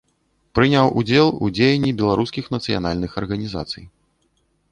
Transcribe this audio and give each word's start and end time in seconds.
Прыняў 0.59 0.87
удзел 1.01 1.27
у 1.47 1.49
дзеянні 1.57 1.91
беларускіх 2.01 2.49
нацыянальных 2.55 3.11
арганізацый. 3.23 3.83